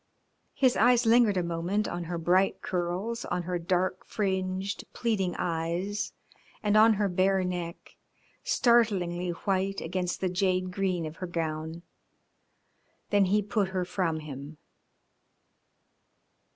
His 0.55 0.75
eyes 0.75 1.05
lingered 1.05 1.37
a 1.37 1.43
moment 1.43 1.87
on 1.87 2.05
her 2.05 2.17
bright 2.17 2.63
curls, 2.63 3.23
on 3.25 3.43
her 3.43 3.59
dark 3.59 4.03
fringed, 4.03 4.83
pleading 4.93 5.35
eyes 5.37 6.11
and 6.63 6.75
on 6.75 6.95
her 6.95 7.07
bare 7.07 7.43
neck, 7.43 7.97
startlingly 8.43 9.29
white 9.29 9.79
against 9.79 10.19
the 10.19 10.27
jade 10.27 10.71
green 10.71 11.05
of 11.05 11.17
her 11.17 11.27
gown, 11.27 11.83
then 13.11 13.25
he 13.25 13.43
put 13.43 13.67
her 13.67 13.85
from 13.85 14.21
him. 14.21 14.57